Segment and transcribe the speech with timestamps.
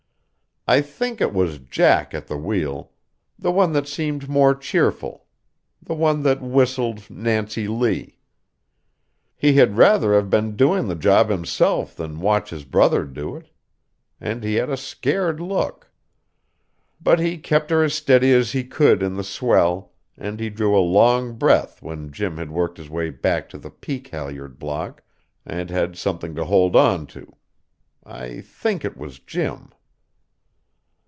[0.67, 2.91] I think it was Jack at the wheel;
[3.37, 5.25] the one that seemed more cheerful,
[5.81, 8.19] the one that whistled "Nancy Lee."
[9.35, 13.49] He had rather have been doing the job himself than watch his brother do it,
[14.21, 15.91] and he had a scared look;
[17.01, 20.77] but he kept her as steady as he could in the swell, and he drew
[20.77, 25.01] a long breath when Jim had worked his way back to the peak halliard block,
[25.43, 27.35] and had something to hold on to.
[28.05, 29.71] I think it was Jim.